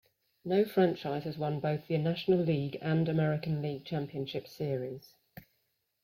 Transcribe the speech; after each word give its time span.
No 0.43 0.65
franchise 0.65 1.25
has 1.25 1.37
won 1.37 1.59
both 1.59 1.85
the 1.85 1.95
National 1.99 2.39
League 2.39 2.75
and 2.81 3.07
American 3.07 3.61
League 3.61 3.85
Championship 3.85 4.47
Series. 4.47 5.13